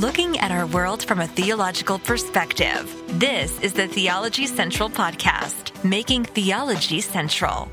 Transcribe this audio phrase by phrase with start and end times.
[0.00, 3.02] looking at our world from a theological perspective.
[3.18, 7.70] This is the Theology Central Podcast, making theology central.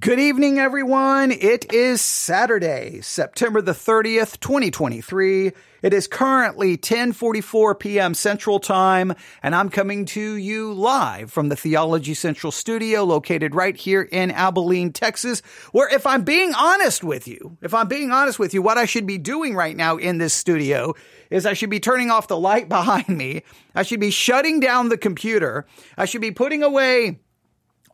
[0.00, 1.30] Good evening, everyone.
[1.32, 5.52] It is Saturday, September the 30th, 2023.
[5.82, 8.14] It is currently 1044 p.m.
[8.14, 9.12] Central Time,
[9.42, 14.30] and I'm coming to you live from the Theology Central studio located right here in
[14.30, 18.62] Abilene, Texas, where if I'm being honest with you, if I'm being honest with you,
[18.62, 20.94] what I should be doing right now in this studio
[21.28, 23.42] is I should be turning off the light behind me.
[23.74, 25.66] I should be shutting down the computer.
[25.98, 27.20] I should be putting away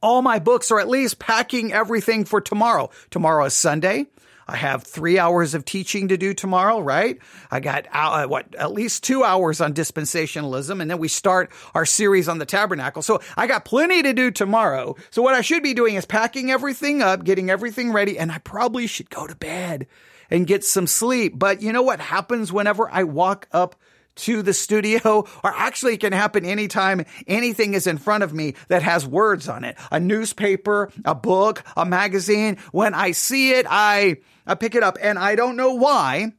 [0.03, 2.91] all my books or at least packing everything for tomorrow.
[3.11, 4.07] Tomorrow is Sunday.
[4.47, 7.19] I have three hours of teaching to do tomorrow, right?
[7.51, 11.87] I got uh, what at least two hours on dispensationalism, and then we start our
[11.87, 13.03] series on the tabernacle.
[13.03, 14.97] So I got plenty to do tomorrow.
[15.11, 18.39] So what I should be doing is packing everything up, getting everything ready, and I
[18.39, 19.87] probably should go to bed
[20.29, 21.39] and get some sleep.
[21.39, 23.77] But you know what happens whenever I walk up
[24.15, 28.55] to the studio, or actually it can happen anytime anything is in front of me
[28.69, 29.77] that has words on it.
[29.91, 32.59] A newspaper, a book, a magazine.
[32.73, 36.33] When I see it, I, I pick it up and I don't know why,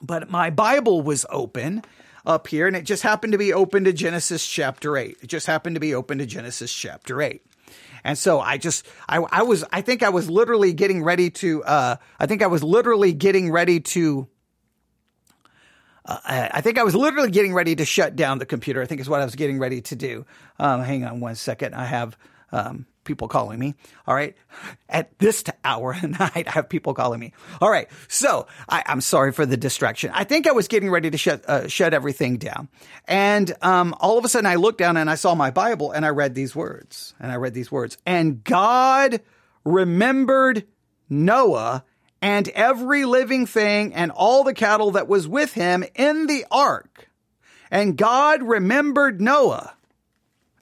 [0.00, 1.82] but my Bible was open
[2.24, 5.18] up here and it just happened to be open to Genesis chapter 8.
[5.22, 7.42] It just happened to be open to Genesis chapter 8.
[8.04, 11.62] And so I just, I, I was, I think I was literally getting ready to,
[11.64, 14.28] uh, I think I was literally getting ready to
[16.04, 18.82] uh, I think I was literally getting ready to shut down the computer.
[18.82, 20.26] I think is what I was getting ready to do.
[20.58, 21.74] Um, hang on one second.
[21.74, 22.16] I have
[22.50, 23.74] um, people calling me.
[24.06, 24.36] All right.
[24.88, 27.32] At this hour of night, I have people calling me.
[27.60, 27.88] All right.
[28.08, 30.10] So I, am sorry for the distraction.
[30.14, 32.68] I think I was getting ready to shut, uh, shut everything down.
[33.06, 36.04] And, um, all of a sudden I looked down and I saw my Bible and
[36.04, 39.20] I read these words and I read these words and God
[39.64, 40.66] remembered
[41.08, 41.84] Noah
[42.22, 47.08] and every living thing and all the cattle that was with him in the ark.
[47.70, 49.74] And God remembered Noah.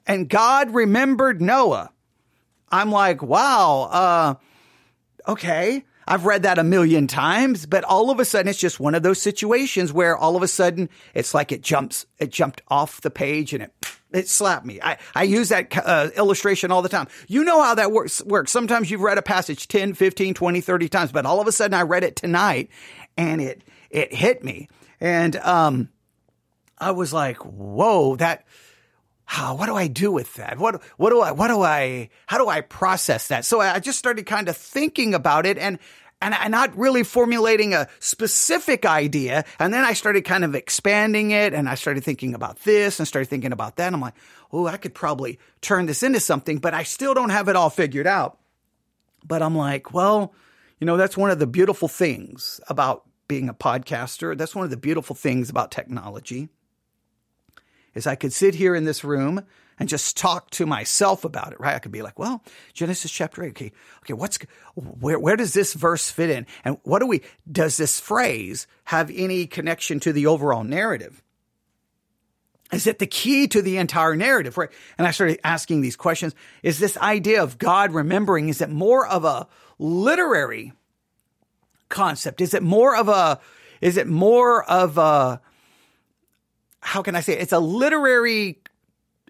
[0.07, 1.91] And God remembered Noah.
[2.71, 4.35] I'm like, wow, uh,
[5.31, 5.85] okay.
[6.07, 9.03] I've read that a million times, but all of a sudden it's just one of
[9.03, 13.11] those situations where all of a sudden it's like it jumps, it jumped off the
[13.11, 13.73] page and it
[14.13, 14.79] it slapped me.
[14.81, 17.07] I, I use that uh, illustration all the time.
[17.27, 18.51] You know how that works, works.
[18.51, 21.73] Sometimes you've read a passage 10, 15, 20, 30 times, but all of a sudden
[21.73, 22.69] I read it tonight
[23.17, 24.69] and it, it hit me.
[24.99, 25.89] And, um,
[26.77, 28.45] I was like, whoa, that,
[29.25, 30.57] how, what do I do with that?
[30.57, 33.45] What, what do I, what do I, how do I process that?
[33.45, 35.79] So I just started kind of thinking about it and,
[36.21, 39.43] and, not really formulating a specific idea.
[39.59, 43.07] And then I started kind of expanding it and I started thinking about this and
[43.07, 43.87] started thinking about that.
[43.87, 44.15] And I'm like,
[44.51, 47.69] oh, I could probably turn this into something, but I still don't have it all
[47.69, 48.37] figured out.
[49.25, 50.33] But I'm like, well,
[50.79, 54.37] you know, that's one of the beautiful things about being a podcaster.
[54.37, 56.49] That's one of the beautiful things about technology
[57.93, 59.45] is I could sit here in this room
[59.79, 61.75] and just talk to myself about it, right?
[61.75, 62.43] I could be like, well,
[62.73, 63.49] Genesis chapter 8.
[63.49, 63.71] Okay.
[64.03, 64.13] Okay.
[64.13, 64.37] What's,
[64.75, 66.45] where, where does this verse fit in?
[66.63, 67.21] And what do we,
[67.51, 71.23] does this phrase have any connection to the overall narrative?
[72.71, 74.69] Is it the key to the entire narrative, right?
[74.97, 76.33] And I started asking these questions.
[76.63, 80.73] Is this idea of God remembering, is it more of a literary
[81.89, 82.39] concept?
[82.39, 83.39] Is it more of a,
[83.81, 85.41] is it more of a,
[86.79, 87.41] how can I say it?
[87.41, 88.59] It's a literary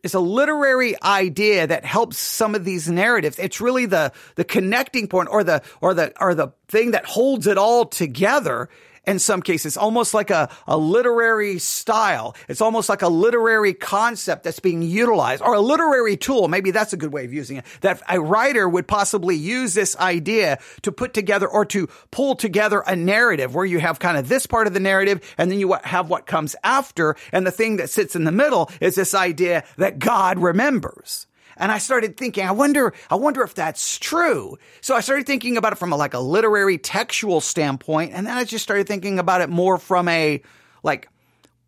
[0.03, 3.37] it's a literary idea that helps some of these narratives.
[3.39, 7.47] It's really the, the connecting point or the, or the, or the thing that holds
[7.47, 8.69] it all together
[9.05, 12.35] in some cases, almost like a, a literary style.
[12.47, 16.47] It's almost like a literary concept that's being utilized or a literary tool.
[16.47, 17.65] Maybe that's a good way of using it.
[17.81, 22.83] That a writer would possibly use this idea to put together or to pull together
[22.85, 25.73] a narrative where you have kind of this part of the narrative and then you
[25.83, 27.15] have what comes after.
[27.31, 31.27] And the thing that sits in the middle is this idea that God remembers.
[31.61, 34.57] And I started thinking, I wonder, I wonder if that's true.
[34.81, 38.13] So I started thinking about it from a, like a literary textual standpoint.
[38.15, 40.41] And then I just started thinking about it more from a
[40.81, 41.07] like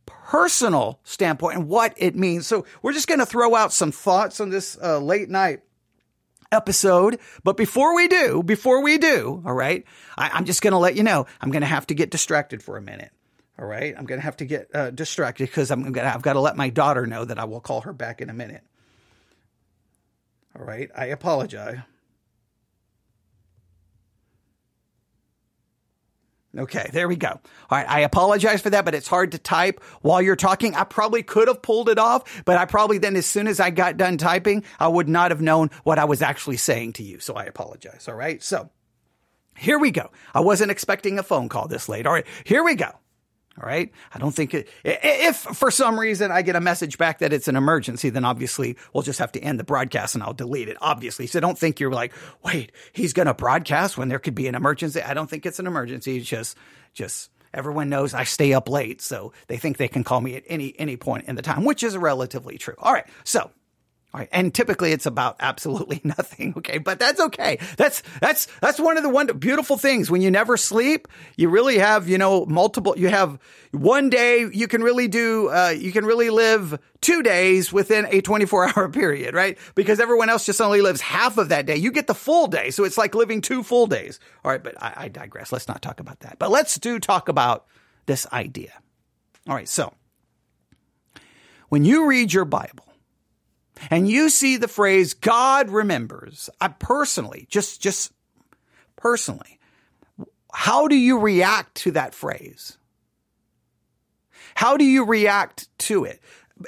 [0.07, 2.47] personal standpoint and what it means.
[2.47, 5.61] So we're just going to throw out some thoughts on this uh, late night
[6.51, 7.19] episode.
[7.43, 9.85] But before we do, before we do, all right,
[10.17, 12.63] I, am just going to let you know I'm going to have to get distracted
[12.63, 13.11] for a minute.
[13.59, 16.33] All right, I'm going to have to get uh, distracted because I'm to I've got
[16.33, 18.63] to let my daughter know that I will call her back in a minute.
[20.57, 21.79] All right, I apologize.
[26.57, 27.29] Okay, there we go.
[27.29, 27.39] All
[27.71, 30.75] right, I apologize for that, but it's hard to type while you're talking.
[30.75, 33.71] I probably could have pulled it off, but I probably then, as soon as I
[33.71, 37.19] got done typing, I would not have known what I was actually saying to you.
[37.19, 38.07] So I apologize.
[38.07, 38.69] All right, so
[39.57, 40.11] Here we go.
[40.33, 42.07] I wasn't expecting a phone call this late.
[42.07, 42.91] All right, here we go.
[43.61, 43.91] All right.
[44.11, 47.47] I don't think it, if for some reason I get a message back that it's
[47.47, 50.77] an emergency, then obviously we'll just have to end the broadcast and I'll delete it,
[50.81, 51.27] obviously.
[51.27, 52.13] So don't think you're like,
[52.43, 55.03] wait, he's going to broadcast when there could be an emergency.
[55.03, 56.17] I don't think it's an emergency.
[56.17, 56.57] It's just,
[56.93, 59.01] just everyone knows I stay up late.
[59.01, 61.83] So they think they can call me at any, any point in the time, which
[61.83, 62.75] is relatively true.
[62.79, 63.05] All right.
[63.23, 63.51] So
[64.13, 64.29] Right.
[64.31, 66.53] And typically it's about absolutely nothing.
[66.57, 66.77] Okay.
[66.77, 67.57] But that's okay.
[67.77, 71.07] That's, that's, that's one of the one beautiful things when you never sleep.
[71.35, 73.39] You really have, you know, multiple, you have
[73.71, 78.21] one day you can really do, uh, you can really live two days within a
[78.21, 79.57] 24 hour period, right?
[79.73, 81.75] Because everyone else just only lives half of that day.
[81.75, 82.69] You get the full day.
[82.69, 84.19] So it's like living two full days.
[84.45, 84.63] All right.
[84.63, 85.51] But I, I digress.
[85.51, 86.37] Let's not talk about that.
[86.37, 87.65] But let's do talk about
[88.05, 88.73] this idea.
[89.49, 89.67] All right.
[89.67, 89.91] So
[91.69, 92.92] when you read your Bible,
[93.89, 98.11] and you see the phrase God remembers, I personally, just, just
[98.95, 99.59] personally,
[100.53, 102.77] how do you react to that phrase?
[104.55, 106.21] How do you react to it?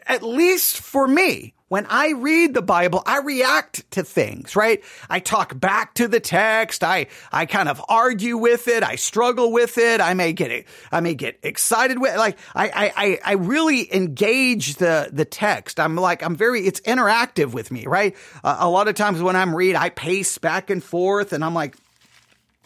[0.07, 4.83] At least for me, when I read the Bible, I react to things, right?
[5.09, 6.83] I talk back to the text.
[6.83, 8.83] I, I kind of argue with it.
[8.83, 9.99] I struggle with it.
[9.99, 15.09] I may get, I may get excited with, like, I, I, I really engage the,
[15.11, 15.79] the text.
[15.79, 18.15] I'm like, I'm very, it's interactive with me, right?
[18.43, 21.55] Uh, a lot of times when I'm read, I pace back and forth and I'm
[21.55, 21.75] like,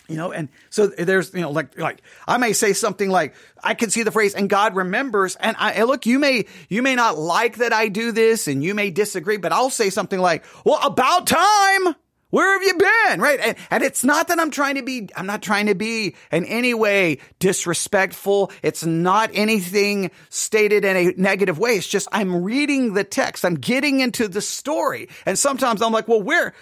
[0.09, 3.73] you know, and so there's, you know, like, like I may say something like, I
[3.73, 5.35] can see the phrase, and God remembers.
[5.35, 8.63] And I, and look, you may, you may not like that I do this and
[8.63, 11.95] you may disagree, but I'll say something like, well, about time.
[12.31, 13.21] Where have you been?
[13.21, 13.39] Right.
[13.39, 16.45] And, and it's not that I'm trying to be, I'm not trying to be in
[16.45, 18.51] any way disrespectful.
[18.61, 21.71] It's not anything stated in a negative way.
[21.71, 23.44] It's just I'm reading the text.
[23.44, 25.09] I'm getting into the story.
[25.25, 26.53] And sometimes I'm like, well, where,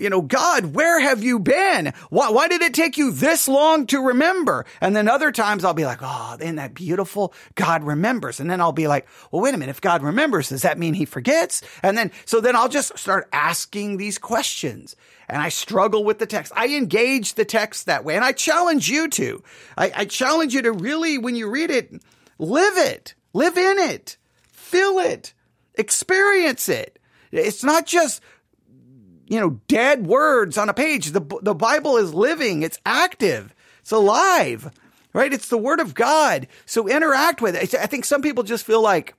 [0.00, 1.92] you know, God, where have you been?
[2.10, 4.66] Why, why did it take you this long to remember?
[4.80, 7.32] And then other times I'll be like, oh, isn't that beautiful?
[7.54, 8.40] God remembers.
[8.40, 9.70] And then I'll be like, well, wait a minute.
[9.70, 11.62] If God remembers, does that mean he forgets?
[11.82, 14.96] And then, so then I'll just start asking these questions
[15.28, 16.52] and I struggle with the text.
[16.56, 19.42] I engage the text that way and I challenge you to.
[19.76, 21.92] I, I challenge you to really, when you read it,
[22.38, 24.16] live it, live in it,
[24.50, 25.32] feel it,
[25.76, 26.98] experience it.
[27.30, 28.20] It's not just
[29.30, 31.12] you know, dead words on a page.
[31.12, 32.62] The, the Bible is living.
[32.62, 33.54] It's active.
[33.78, 34.70] It's alive,
[35.14, 35.32] right?
[35.32, 36.48] It's the word of God.
[36.66, 37.74] So interact with it.
[37.76, 39.14] I think some people just feel like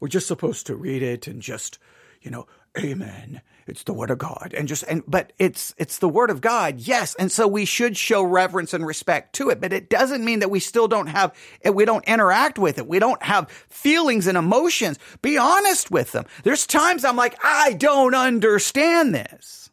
[0.00, 1.78] we're just supposed to read it and just,
[2.20, 2.48] you know,
[2.78, 3.40] amen.
[3.66, 4.52] It's the word of God.
[4.56, 6.80] And just, and, but it's, it's the word of God.
[6.80, 7.14] Yes.
[7.14, 10.50] And so we should show reverence and respect to it, but it doesn't mean that
[10.50, 11.32] we still don't have,
[11.72, 12.86] we don't interact with it.
[12.88, 14.98] We don't have feelings and emotions.
[15.22, 16.24] Be honest with them.
[16.42, 19.70] There's times I'm like, I don't understand this.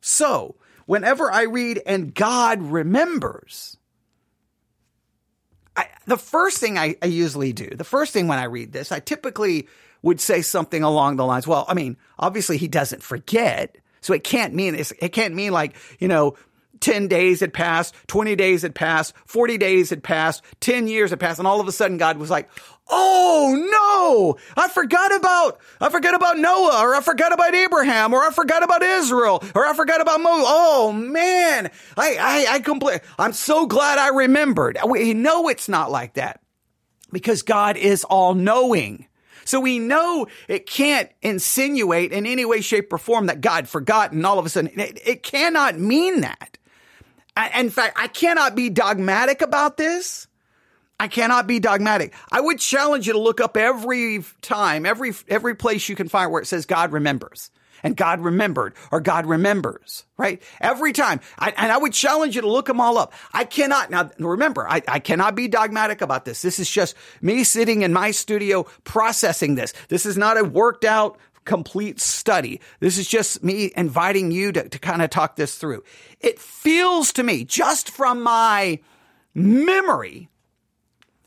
[0.00, 3.78] So whenever I read and God remembers,
[5.74, 8.92] I, the first thing I, I usually do, the first thing when I read this,
[8.92, 9.68] I typically
[10.06, 13.76] would say something along the lines, well, I mean, obviously he doesn't forget.
[14.00, 16.36] So it can't mean, it can't mean like, you know,
[16.78, 21.18] 10 days had passed, 20 days had passed, 40 days had passed, 10 years had
[21.18, 21.40] passed.
[21.40, 22.48] And all of a sudden God was like,
[22.88, 24.38] Oh no!
[24.56, 28.62] I forgot about, I forgot about Noah, or I forgot about Abraham, or I forgot
[28.62, 30.46] about Israel, or I forgot about Moses.
[30.48, 31.72] Oh man!
[31.96, 34.78] I, I, I complete, I'm so glad I remembered.
[34.88, 36.40] We know it's not like that
[37.10, 39.08] because God is all knowing.
[39.46, 44.12] So we know it can't insinuate in any way, shape, or form that God forgot
[44.12, 46.58] and all of a sudden it, it cannot mean that.
[47.36, 50.26] I, in fact, I cannot be dogmatic about this.
[50.98, 52.14] I cannot be dogmatic.
[52.32, 56.32] I would challenge you to look up every time, every every place you can find
[56.32, 57.50] where it says God remembers
[57.82, 60.42] and God remembered or God remembers, right?
[60.60, 61.20] Every time.
[61.38, 63.12] I, and I would challenge you to look them all up.
[63.32, 66.42] I cannot, now remember, I, I cannot be dogmatic about this.
[66.42, 69.72] This is just me sitting in my studio processing this.
[69.88, 72.60] This is not a worked out complete study.
[72.80, 75.84] This is just me inviting you to, to kind of talk this through.
[76.20, 78.80] It feels to me, just from my
[79.32, 80.28] memory,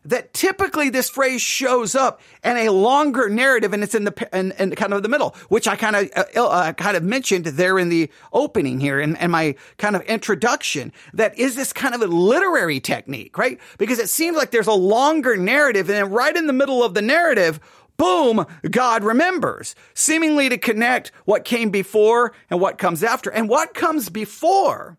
[0.06, 4.52] that typically this phrase shows up in a longer narrative and it's in the in,
[4.54, 7.78] in kind of the middle, which I kind of uh, uh, kind of mentioned there
[7.78, 10.92] in the opening here and, my kind of introduction.
[11.14, 13.60] That is this kind of a literary technique, right?
[13.78, 16.94] Because it seems like there's a longer narrative and then right in the middle of
[16.94, 17.60] the narrative,
[17.98, 23.30] boom, God remembers, seemingly to connect what came before and what comes after.
[23.30, 24.98] And what comes before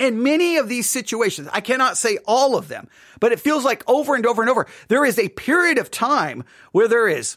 [0.00, 2.88] in many of these situations, I cannot say all of them,
[3.20, 6.42] but it feels like over and over and over, there is a period of time
[6.72, 7.36] where there is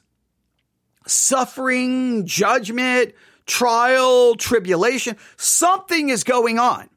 [1.06, 3.14] suffering, judgment,
[3.46, 5.18] trial, tribulation.
[5.36, 6.90] Something is going on.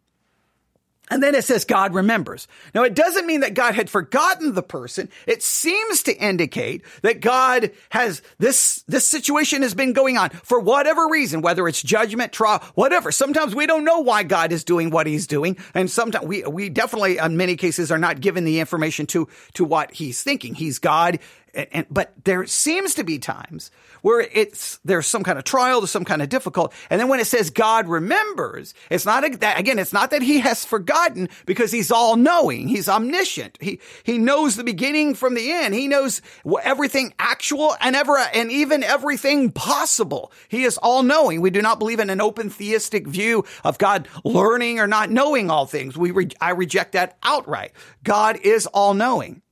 [1.08, 2.48] And then it says God remembers.
[2.74, 5.08] Now it doesn't mean that God had forgotten the person.
[5.26, 10.58] It seems to indicate that God has this, this situation has been going on for
[10.58, 13.12] whatever reason, whether it's judgment, trial, whatever.
[13.12, 15.56] Sometimes we don't know why God is doing what he's doing.
[15.74, 19.64] And sometimes we, we definitely in many cases are not given the information to, to
[19.64, 20.54] what he's thinking.
[20.54, 21.20] He's God
[21.56, 23.70] and, but there seems to be times
[24.02, 27.20] where it's there's some kind of trial, there's some kind of difficult, and then when
[27.20, 29.78] it says God remembers, it's not a, that again.
[29.78, 32.68] It's not that He has forgotten because He's all knowing.
[32.68, 33.58] He's omniscient.
[33.60, 35.74] He He knows the beginning from the end.
[35.74, 36.20] He knows
[36.62, 40.32] everything actual and ever and even everything possible.
[40.48, 41.40] He is all knowing.
[41.40, 45.50] We do not believe in an open theistic view of God learning or not knowing
[45.50, 45.96] all things.
[45.96, 47.72] We re, I reject that outright.
[48.04, 49.42] God is all knowing.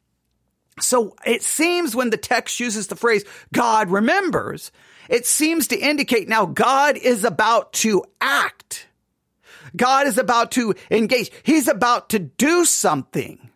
[0.81, 4.73] So it seems when the text uses the phrase God remembers,
[5.09, 8.89] it seems to indicate now God is about to act.
[9.77, 11.31] God is about to engage.
[11.43, 13.51] He's about to do something.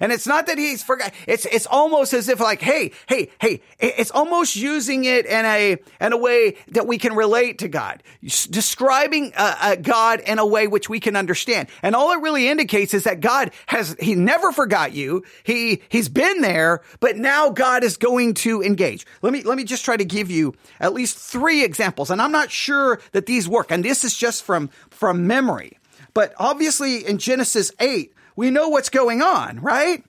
[0.00, 1.12] And it's not that he's forgot.
[1.26, 3.62] It's it's almost as if like, hey, hey, hey.
[3.78, 8.02] It's almost using it in a in a way that we can relate to God,
[8.22, 11.68] describing uh, uh, God in a way which we can understand.
[11.82, 15.24] And all it really indicates is that God has he never forgot you.
[15.44, 19.06] He he's been there, but now God is going to engage.
[19.22, 22.32] Let me let me just try to give you at least three examples, and I'm
[22.32, 23.70] not sure that these work.
[23.70, 25.78] And this is just from from memory.
[26.16, 30.04] But obviously in Genesis 8, we know what's going on, right?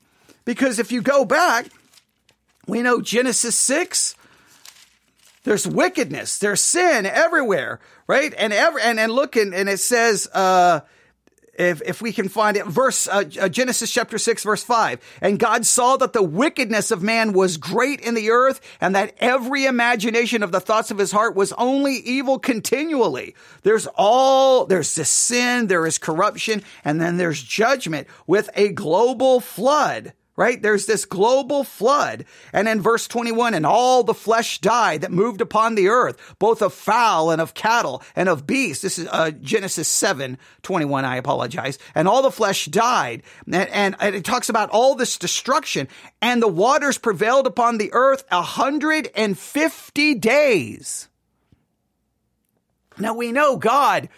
[0.46, 1.68] Because if you go back,
[2.68, 4.16] we know Genesis 6,
[5.44, 8.34] there's wickedness, there's sin everywhere, right?
[8.38, 10.82] And ever and, and look and, and it says uh
[11.58, 15.00] if, if we can find it, verse uh, uh, Genesis chapter six, verse five.
[15.22, 19.16] And God saw that the wickedness of man was great in the earth, and that
[19.20, 23.36] every imagination of the thoughts of his heart was only evil continually.
[23.64, 29.40] There's all there's this sin, there is corruption, and then there's judgment with a global
[29.40, 30.62] flood right?
[30.62, 32.26] There's this global flood.
[32.54, 36.62] And in verse 21, and all the flesh died that moved upon the earth, both
[36.62, 38.84] of fowl and of cattle and of beasts.
[38.84, 41.04] This is uh, Genesis 7, 21.
[41.04, 41.80] I apologize.
[41.96, 43.24] And all the flesh died.
[43.48, 45.88] And, and, and it talks about all this destruction
[46.22, 51.10] and the waters prevailed upon the earth 150 days.
[53.00, 54.10] Now we know God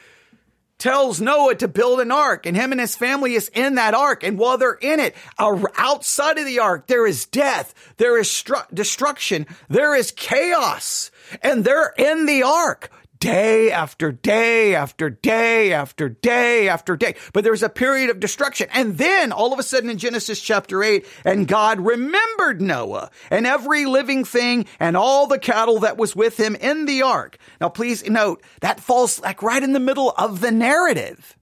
[0.79, 4.23] tells Noah to build an ark and him and his family is in that ark.
[4.23, 7.75] And while they're in it, outside of the ark, there is death.
[7.97, 9.45] There is stru- destruction.
[9.67, 11.11] There is chaos
[11.43, 17.15] and they're in the ark day after day after day after day after day.
[17.33, 18.69] But there was a period of destruction.
[18.73, 23.45] And then all of a sudden in Genesis chapter 8, and God remembered Noah and
[23.45, 27.37] every living thing and all the cattle that was with him in the ark.
[27.59, 31.35] Now please note that falls like right in the middle of the narrative.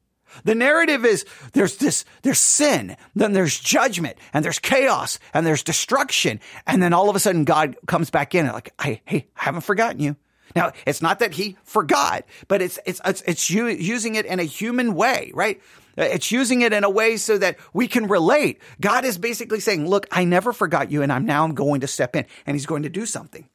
[0.44, 5.64] The narrative is there's this, there's sin, then there's judgment, and there's chaos, and there's
[5.64, 6.40] destruction.
[6.68, 9.44] And then all of a sudden God comes back in and like, hey, hey, I
[9.46, 10.16] haven't forgotten you.
[10.56, 14.44] Now, it's not that he forgot, but it's, it's, it's, it's using it in a
[14.44, 15.62] human way, right?
[15.98, 18.62] It's using it in a way so that we can relate.
[18.80, 21.88] God is basically saying, look, I never forgot you and I'm now I'm going to
[21.88, 23.48] step in and he's going to do something.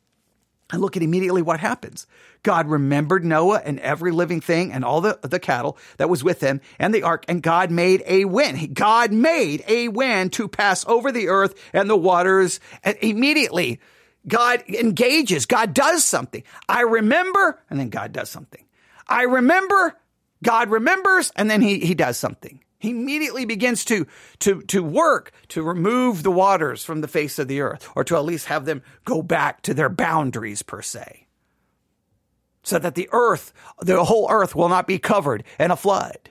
[0.72, 2.06] And look at immediately what happens.
[2.42, 6.40] God remembered Noah and every living thing and all the, the cattle that was with
[6.40, 8.74] him and the ark, and God made a wind.
[8.74, 12.58] God made a wind to pass over the earth and the waters.
[12.82, 13.80] And immediately,
[14.26, 15.46] God engages.
[15.46, 16.42] God does something.
[16.68, 18.64] I remember, and then God does something.
[19.08, 19.96] I remember,
[20.42, 22.62] God remembers, and then he, he does something.
[22.78, 24.06] He immediately begins to,
[24.40, 28.16] to, to work to remove the waters from the face of the earth, or to
[28.16, 31.26] at least have them go back to their boundaries, per se.
[32.64, 36.30] So that the earth, the whole earth will not be covered in a flood.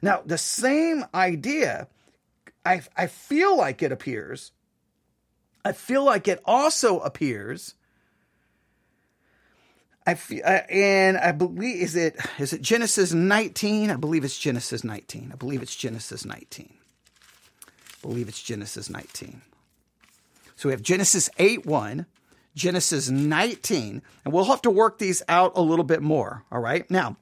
[0.00, 1.88] Now, the same idea,
[2.64, 4.52] I, I feel like it appears
[5.64, 7.74] I feel like it also appears.
[10.06, 13.90] I feel, and I believe is it is it Genesis 19?
[13.90, 15.30] I believe it's Genesis 19.
[15.32, 16.74] I believe it's Genesis 19.
[17.62, 17.66] I
[18.02, 19.40] believe it's Genesis 19.
[20.56, 22.06] So we have Genesis 8 1,
[22.54, 26.44] Genesis 19, and we'll have to work these out a little bit more.
[26.52, 26.88] All right.
[26.90, 27.16] Now,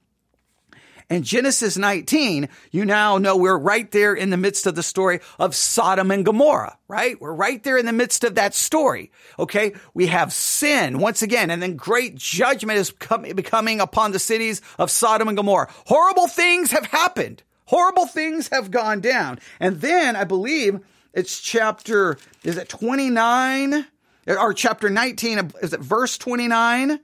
[1.10, 5.20] in Genesis 19, you now know we're right there in the midst of the story
[5.38, 7.20] of Sodom and Gomorrah, right?
[7.20, 9.10] We're right there in the midst of that story.
[9.38, 9.74] Okay.
[9.94, 14.90] We have sin once again, and then great judgment is coming upon the cities of
[14.90, 15.70] Sodom and Gomorrah.
[15.86, 17.42] Horrible things have happened.
[17.66, 19.38] Horrible things have gone down.
[19.60, 20.80] And then I believe
[21.14, 23.86] it's chapter, is it 29
[24.26, 25.52] or chapter 19?
[25.62, 27.00] Is it verse 29?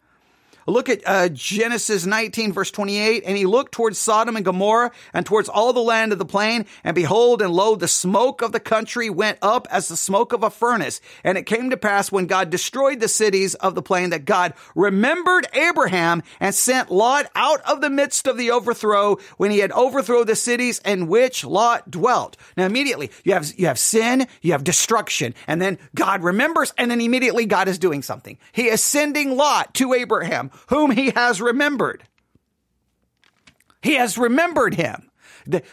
[0.68, 3.24] Look at uh, Genesis 19 verse 28.
[3.24, 6.66] And he looked towards Sodom and Gomorrah and towards all the land of the plain.
[6.84, 10.42] And behold, and lo, the smoke of the country went up as the smoke of
[10.42, 11.00] a furnace.
[11.24, 14.52] And it came to pass when God destroyed the cities of the plain that God
[14.74, 19.72] remembered Abraham and sent Lot out of the midst of the overthrow when he had
[19.72, 22.36] overthrown the cities in which Lot dwelt.
[22.56, 26.90] Now immediately you have, you have sin, you have destruction, and then God remembers, and
[26.90, 28.36] then immediately God is doing something.
[28.52, 32.02] He is sending Lot to Abraham, whom he has remembered.
[33.82, 35.10] He has remembered him.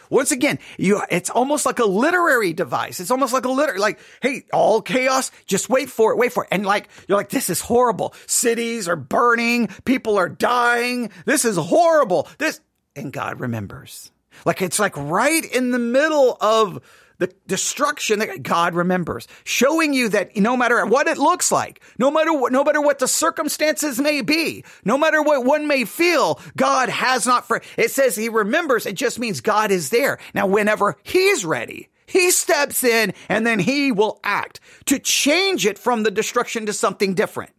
[0.08, 2.98] Once again, you, it's almost like a literary device.
[2.98, 6.44] It's almost like a literary, like, hey, all chaos, just wait for it, wait for
[6.44, 6.48] it.
[6.50, 8.14] And like, you're like, this is horrible.
[8.26, 9.68] Cities are burning.
[9.84, 11.10] People are dying.
[11.26, 12.28] This is horrible.
[12.38, 12.60] This,
[12.94, 14.10] and God remembers.
[14.46, 16.80] Like, it's like right in the middle of
[17.18, 22.10] the destruction that God remembers, showing you that no matter what it looks like, no
[22.10, 26.40] matter what, no matter what the circumstances may be, no matter what one may feel,
[26.56, 28.86] God has not for, it says he remembers.
[28.86, 30.18] It just means God is there.
[30.34, 35.78] Now, whenever he's ready, he steps in and then he will act to change it
[35.78, 37.50] from the destruction to something different.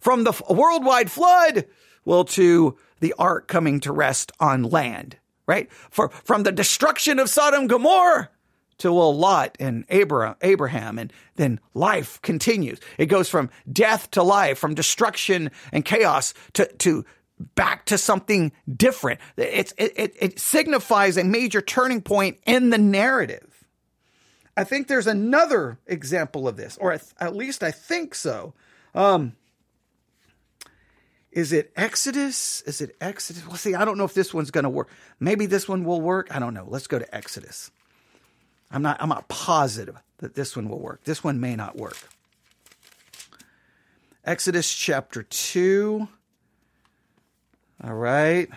[0.00, 1.66] From the worldwide flood,
[2.04, 5.16] well, to the ark coming to rest on land,
[5.46, 5.70] right?
[5.72, 8.30] For, from the destruction of Sodom Gomorrah
[8.80, 12.80] to a Lot and Abraham, and then life continues.
[12.98, 17.04] It goes from death to life, from destruction and chaos to, to
[17.54, 19.20] back to something different.
[19.36, 23.46] It's, it, it, it signifies a major turning point in the narrative.
[24.56, 28.52] I think there's another example of this, or at least I think so.
[28.94, 29.36] Um,
[31.30, 32.60] is it Exodus?
[32.62, 33.46] Is it Exodus?
[33.46, 34.90] Well, see, I don't know if this one's going to work.
[35.20, 36.34] Maybe this one will work.
[36.34, 36.66] I don't know.
[36.68, 37.70] Let's go to Exodus.
[38.70, 41.04] I'm not, I'm not positive that this one will work.
[41.04, 41.96] This one may not work.
[44.24, 46.06] Exodus chapter 2.
[47.82, 48.48] All right.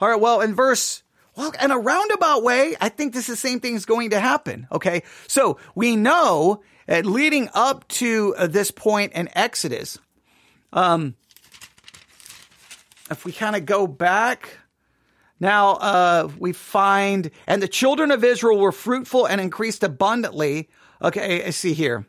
[0.00, 1.02] All right, well, in verse,
[1.36, 4.20] well, in a roundabout way, I think this is the same thing is going to
[4.20, 4.66] happen.
[4.72, 5.02] Okay.
[5.26, 9.98] So we know that leading up to uh, this point in Exodus,
[10.72, 11.14] um,
[13.10, 14.59] if we kind of go back,
[15.40, 20.68] now uh, we find, and the children of Israel were fruitful and increased abundantly.
[21.02, 22.06] Okay, I see here.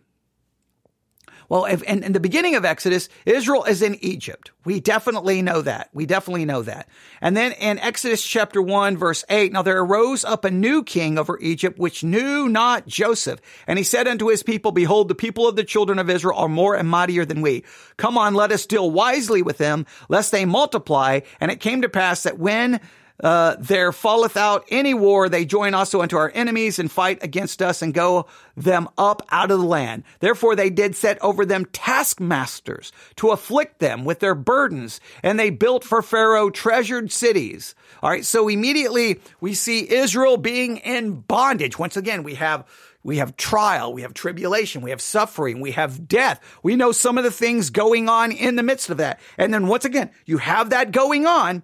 [1.51, 4.51] Well, if, in, in the beginning of Exodus, Israel is in Egypt.
[4.63, 5.89] We definitely know that.
[5.91, 6.87] We definitely know that.
[7.19, 11.17] And then in Exodus chapter 1, verse 8, now there arose up a new king
[11.17, 13.41] over Egypt, which knew not Joseph.
[13.67, 16.47] And he said unto his people, Behold, the people of the children of Israel are
[16.47, 17.65] more and mightier than we.
[17.97, 21.19] Come on, let us deal wisely with them, lest they multiply.
[21.41, 22.79] And it came to pass that when
[23.21, 27.61] uh, there falleth out any war, they join also unto our enemies and fight against
[27.61, 28.25] us and go
[28.57, 30.03] them up out of the land.
[30.19, 35.49] Therefore they did set over them taskmasters to afflict them with their burdens, and they
[35.49, 37.75] built for Pharaoh treasured cities.
[38.01, 41.77] All right, so immediately we see Israel being in bondage.
[41.77, 42.65] Once again, we have
[43.03, 46.39] we have trial, we have tribulation, we have suffering, we have death.
[46.61, 49.19] We know some of the things going on in the midst of that.
[49.37, 51.63] And then once again, you have that going on.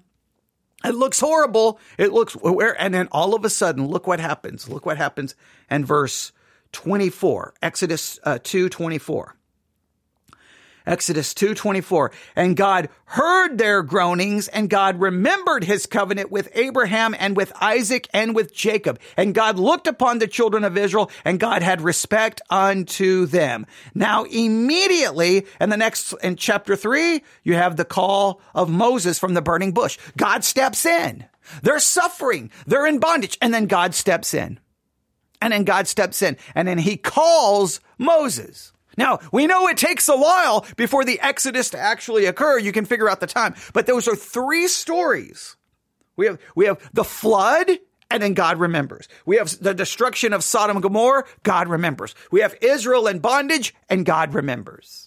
[0.84, 1.80] It looks horrible.
[1.98, 4.70] It looks where, and then all of a sudden, look what happens.
[4.70, 5.36] Look what happens
[5.70, 6.32] And verse
[6.72, 9.37] 24, Exodus uh, 2 24.
[10.88, 17.36] Exodus 2:24 and God heard their groanings and God remembered his covenant with Abraham and
[17.36, 21.62] with Isaac and with Jacob and God looked upon the children of Israel and God
[21.62, 23.66] had respect unto them.
[23.94, 29.34] Now immediately in the next in chapter 3 you have the call of Moses from
[29.34, 29.98] the burning bush.
[30.16, 31.26] God steps in.
[31.62, 32.50] They're suffering.
[32.66, 34.60] They're in bondage and then God steps in.
[35.42, 38.72] And then God steps in and then he calls Moses.
[38.98, 42.58] Now, we know it takes a while before the Exodus to actually occur.
[42.58, 45.56] You can figure out the time, but those are three stories.
[46.16, 47.70] We have, we have the flood
[48.10, 49.08] and then God remembers.
[49.26, 51.26] We have the destruction of Sodom and Gomorrah.
[51.44, 52.16] God remembers.
[52.32, 55.07] We have Israel in bondage and God remembers.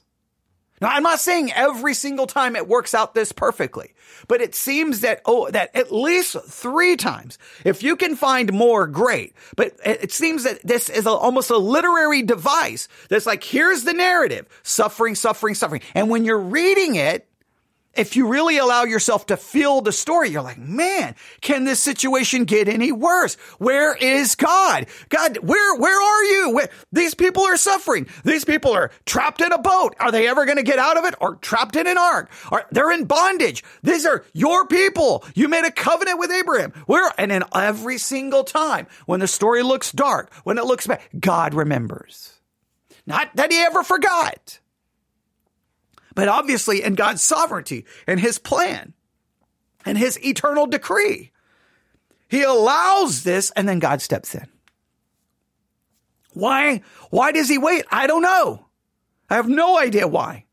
[0.80, 3.92] Now, I'm not saying every single time it works out this perfectly,
[4.28, 8.86] but it seems that, oh, that at least three times, if you can find more,
[8.86, 9.34] great.
[9.56, 13.92] But it seems that this is a, almost a literary device that's like, here's the
[13.92, 15.82] narrative, suffering, suffering, suffering.
[15.94, 17.29] And when you're reading it,
[17.94, 22.44] if you really allow yourself to feel the story, you're like, man, can this situation
[22.44, 23.34] get any worse?
[23.58, 24.86] Where is God?
[25.08, 26.50] God, where, where are you?
[26.54, 28.06] Where, these people are suffering.
[28.24, 29.96] These people are trapped in a boat.
[29.98, 32.30] Are they ever going to get out of it or trapped in an ark?
[32.50, 33.64] Are, they're in bondage.
[33.82, 35.24] These are your people.
[35.34, 36.72] You made a covenant with Abraham.
[36.86, 41.00] Where, and then every single time when the story looks dark, when it looks bad,
[41.18, 42.34] God remembers.
[43.04, 44.60] Not that he ever forgot
[46.20, 48.92] But obviously in God's sovereignty and his plan
[49.86, 51.32] and his eternal decree,
[52.28, 54.46] he allows this and then God steps in.
[56.34, 56.82] Why?
[57.08, 57.86] Why does he wait?
[57.90, 58.66] I don't know.
[59.30, 60.44] I have no idea why.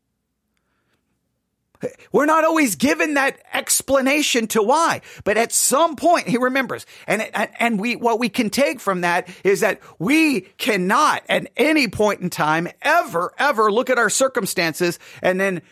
[2.12, 6.86] We're not always given that explanation to why, but at some point he remembers.
[7.06, 7.22] And,
[7.58, 12.20] and we, what we can take from that is that we cannot at any point
[12.20, 15.62] in time ever, ever look at our circumstances and then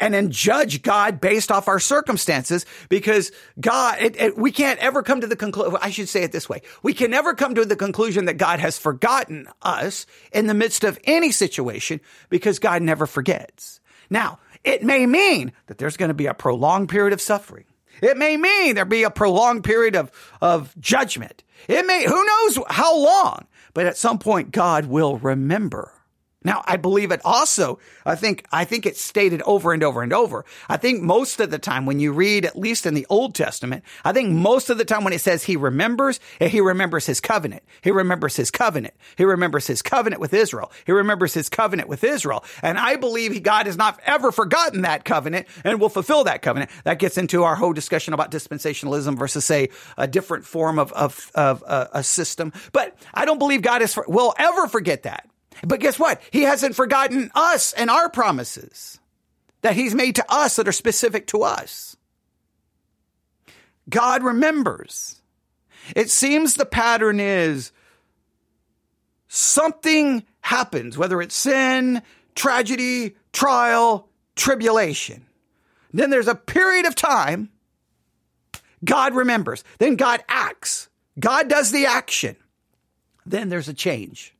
[0.00, 5.02] and then judge God based off our circumstances because God, it, it, we can't ever
[5.02, 5.78] come to the conclusion.
[5.80, 6.62] I should say it this way.
[6.82, 10.84] We can never come to the conclusion that God has forgotten us in the midst
[10.84, 13.80] of any situation because God never forgets.
[14.10, 17.64] Now, it may mean that there's going to be a prolonged period of suffering.
[18.02, 21.44] It may mean there'll be a prolonged period of, of judgment.
[21.68, 25.92] It may, who knows how long, but at some point God will remember
[26.44, 30.12] now, I believe it also, I think, I think it's stated over and over and
[30.12, 30.44] over.
[30.68, 33.82] I think most of the time when you read, at least in the Old Testament,
[34.04, 37.18] I think most of the time when it says he remembers, eh, he remembers his
[37.18, 37.62] covenant.
[37.80, 38.92] He remembers his covenant.
[39.16, 40.70] He remembers his covenant with Israel.
[40.84, 42.44] He remembers his covenant with Israel.
[42.60, 46.70] And I believe God has not ever forgotten that covenant and will fulfill that covenant.
[46.84, 51.30] That gets into our whole discussion about dispensationalism versus say a different form of, of,
[51.34, 52.52] of uh, a system.
[52.72, 55.26] But I don't believe God is, will ever forget that.
[55.62, 56.20] But guess what?
[56.30, 58.98] He hasn't forgotten us and our promises
[59.62, 61.96] that he's made to us that are specific to us.
[63.88, 65.20] God remembers.
[65.94, 67.72] It seems the pattern is
[69.28, 72.02] something happens, whether it's sin,
[72.34, 75.26] tragedy, trial, tribulation.
[75.92, 77.50] Then there's a period of time.
[78.84, 79.64] God remembers.
[79.78, 80.88] Then God acts.
[81.18, 82.36] God does the action.
[83.24, 84.33] Then there's a change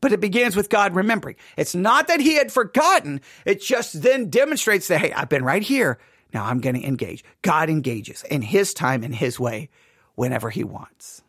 [0.00, 1.36] but it begins with God remembering.
[1.56, 3.20] It's not that he had forgotten.
[3.44, 5.98] It just then demonstrates that, hey, I've been right here.
[6.32, 7.24] Now I'm going to engage.
[7.42, 9.68] God engages in his time, in his way,
[10.14, 11.22] whenever he wants.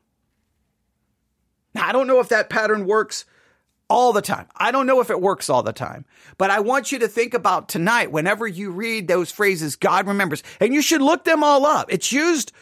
[1.75, 3.25] Now, I don't know if that pattern works
[3.89, 4.47] all the time.
[4.55, 6.05] I don't know if it works all the time,
[6.37, 10.41] but I want you to think about tonight whenever you read those phrases, God remembers,
[10.59, 11.91] and you should look them all up.
[11.91, 12.53] It's used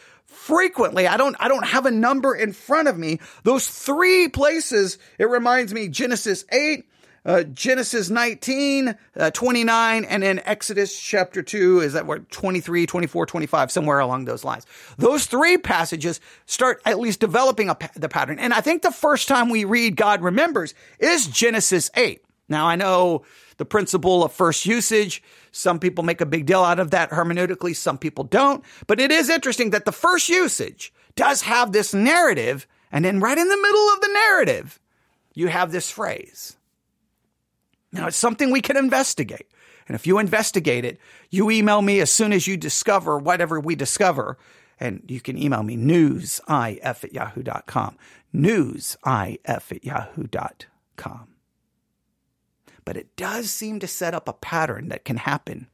[0.42, 1.06] frequently.
[1.06, 3.20] I don't, I don't have a number in front of me.
[3.44, 6.84] Those three places, it reminds me Genesis 8,
[7.24, 13.26] uh, Genesis 19, uh, 29, and then Exodus chapter 2, is that what, 23, 24,
[13.26, 14.66] 25, somewhere along those lines.
[14.98, 18.40] Those three passages start at least developing a, the pattern.
[18.40, 22.20] And I think the first time we read God remembers is Genesis 8.
[22.48, 23.22] Now I know
[23.62, 25.22] the principle of first usage.
[25.52, 28.64] Some people make a big deal out of that hermeneutically, some people don't.
[28.88, 33.38] But it is interesting that the first usage does have this narrative, and then right
[33.38, 34.80] in the middle of the narrative,
[35.34, 36.56] you have this phrase.
[37.92, 39.46] Now, it's something we can investigate.
[39.86, 40.98] And if you investigate it,
[41.30, 44.38] you email me as soon as you discover whatever we discover.
[44.80, 47.96] And you can email me newsif at yahoo.com.
[48.34, 51.31] Newsif at yahoo.com
[52.84, 55.68] but it does seem to set up a pattern that can happen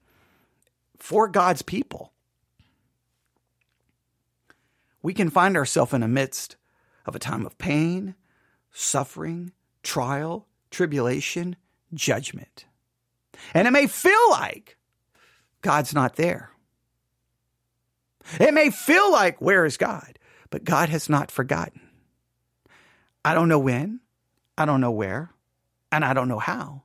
[0.98, 2.12] for God's people.
[5.02, 6.56] We can find ourselves in the midst
[7.06, 8.14] of a time of pain,
[8.72, 11.56] suffering, trial, tribulation,
[11.94, 12.66] judgment.
[13.54, 14.76] And it may feel like
[15.62, 16.50] God's not there.
[18.38, 20.18] It may feel like, where is God?
[20.50, 21.80] But God has not forgotten.
[23.24, 24.00] I don't know when,
[24.56, 25.30] I don't know where,
[25.90, 26.82] and I don't know how.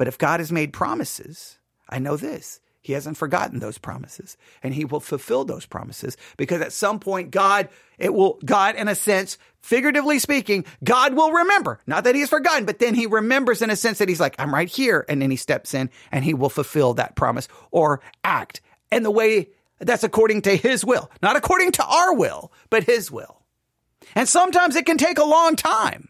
[0.00, 2.62] But if God has made promises, I know this.
[2.80, 7.30] He hasn't forgotten those promises and he will fulfill those promises because at some point
[7.30, 11.80] God, it will, God in a sense, figuratively speaking, God will remember.
[11.86, 14.36] Not that he has forgotten, but then he remembers in a sense that he's like,
[14.38, 15.04] I'm right here.
[15.06, 19.10] And then he steps in and he will fulfill that promise or act in the
[19.10, 23.42] way that's according to his will, not according to our will, but his will.
[24.14, 26.08] And sometimes it can take a long time.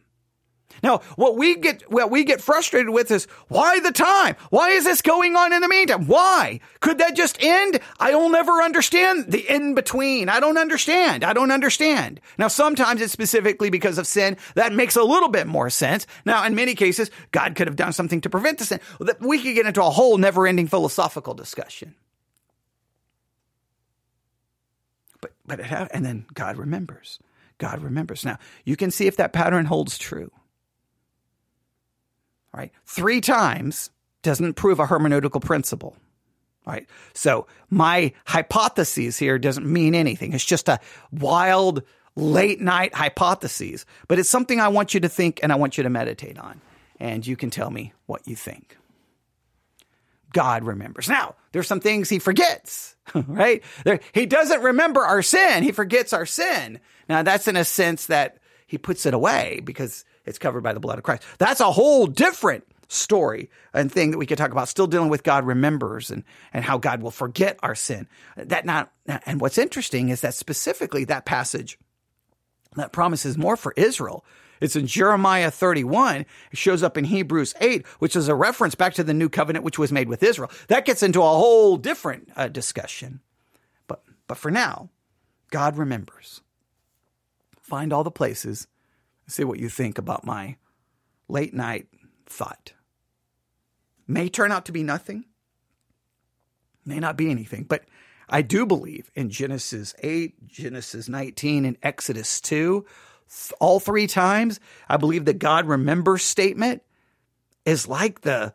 [0.82, 4.36] Now, what we get, what we get frustrated with is why the time?
[4.50, 6.06] Why is this going on in the meantime?
[6.06, 6.60] Why?
[6.80, 7.80] Could that just end?
[7.98, 10.28] I'll never understand the in between.
[10.28, 11.22] I don't understand.
[11.24, 12.20] I don't understand.
[12.38, 14.36] Now, sometimes it's specifically because of sin.
[14.54, 16.06] That makes a little bit more sense.
[16.24, 18.80] Now, in many cases, God could have done something to prevent the sin.
[19.20, 21.94] We could get into a whole never ending philosophical discussion.
[25.20, 27.18] But, but it, and then God remembers.
[27.58, 28.24] God remembers.
[28.24, 30.30] Now, you can see if that pattern holds true
[32.52, 32.72] right?
[32.86, 33.90] Three times
[34.22, 35.96] doesn't prove a hermeneutical principle.
[36.66, 36.86] Right.
[37.14, 40.34] So my hypothesis here doesn't mean anything.
[40.34, 40.78] It's just a
[41.10, 41.82] wild
[42.16, 45.84] late night hypothesis, but it's something I want you to think and I want you
[45.84, 46.60] to meditate on.
[47.00, 48.76] and you can tell me what you think.
[50.32, 51.08] God remembers.
[51.08, 53.64] Now, there's some things he forgets, right?
[53.84, 55.62] There, he doesn't remember our sin.
[55.62, 56.78] He forgets our sin.
[57.08, 60.80] Now, that's in a sense that he puts it away because it's covered by the
[60.80, 61.24] blood of Christ.
[61.38, 64.68] That's a whole different story and thing that we could talk about.
[64.68, 68.08] Still dealing with God remembers and, and how God will forget our sin.
[68.36, 71.78] That not, and what's interesting is that specifically that passage
[72.76, 74.24] that promises more for Israel
[74.60, 76.26] it's in Jeremiah 31.
[76.52, 79.64] It shows up in Hebrews 8, which is a reference back to the new covenant
[79.64, 80.50] which was made with Israel.
[80.68, 83.20] That gets into a whole different uh, discussion.
[83.86, 84.90] But, but for now,
[85.50, 86.42] God remembers.
[87.60, 88.66] Find all the places,
[89.30, 90.56] see what you think about my
[91.28, 91.86] late night
[92.26, 92.72] thought.
[94.06, 95.24] May turn out to be nothing,
[96.84, 97.84] may not be anything, but
[98.28, 102.84] I do believe in Genesis 8, Genesis 19, and Exodus 2
[103.60, 104.60] all three times.
[104.88, 106.82] I believe that God remembers statement
[107.64, 108.52] is like the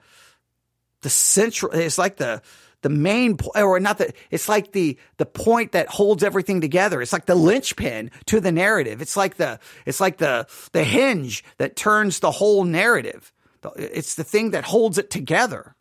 [1.01, 1.71] the central.
[1.71, 2.41] It's like the
[2.85, 4.13] the main point, or not the.
[4.29, 7.01] It's like the the point that holds everything together.
[7.01, 9.01] It's like the linchpin to the narrative.
[9.01, 13.33] It's like the it's like the the hinge that turns the whole narrative.
[13.75, 15.75] It's the thing that holds it together.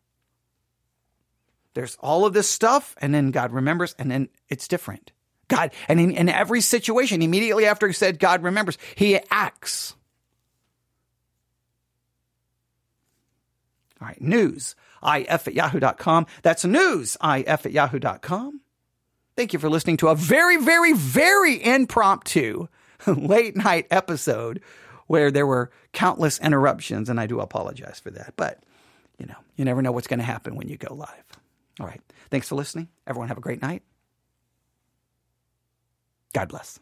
[1.75, 5.13] There's all of this stuff, and then God remembers, and then it's different.
[5.49, 9.95] God, and in, in every situation, immediately after he said God remembers, he acts.
[14.01, 16.27] All right, news, if at yahoo.com.
[16.43, 18.61] That's news, if at yahoo.com.
[19.37, 22.69] Thank you for listening to a very, very, very impromptu
[23.07, 24.61] late night episode
[25.07, 28.35] where there were countless interruptions, and I do apologize for that.
[28.37, 28.61] But,
[29.19, 31.25] you know, you never know what's going to happen when you go live.
[31.81, 32.01] All right.
[32.31, 32.89] Thanks for listening.
[33.07, 33.83] Everyone have a great night.
[36.33, 36.81] God bless.